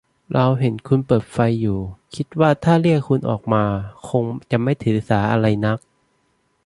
[0.33, 1.79] เราเห็นคุณเปิดไฟอยู่
[2.15, 3.63] คิดว่าถ้าเรียกคุณออกมา
[4.09, 5.77] คงจะไม่ถือสาอะไรนัก